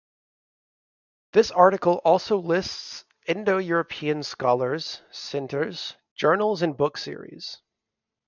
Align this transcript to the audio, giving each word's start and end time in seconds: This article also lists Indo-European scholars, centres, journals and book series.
This 1.33 1.51
article 1.51 2.01
also 2.03 2.37
lists 2.39 3.05
Indo-European 3.27 4.23
scholars, 4.23 5.03
centres, 5.11 5.95
journals 6.15 6.63
and 6.63 6.75
book 6.75 6.97
series. 6.97 7.61